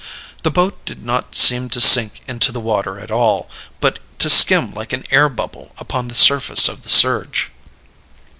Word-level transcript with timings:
The 0.41 0.49
boat 0.49 0.83
did 0.83 1.05
not 1.05 1.35
seem 1.35 1.69
to 1.69 1.79
sink 1.79 2.23
into 2.27 2.51
the 2.51 2.59
water 2.59 2.99
at 2.99 3.11
all, 3.11 3.47
but 3.79 3.99
to 4.17 4.31
skim 4.31 4.73
like 4.73 4.93
an 4.93 5.05
air 5.11 5.29
bubble 5.29 5.73
upon 5.77 6.07
the 6.07 6.15
surface 6.15 6.67
of 6.67 6.81
the 6.81 6.89
surge. 6.89 7.51